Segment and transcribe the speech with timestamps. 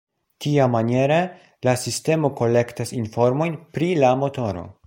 [0.43, 1.19] Tiamaniere
[1.69, 4.71] la sistemo kolektas informojn pri la motoro.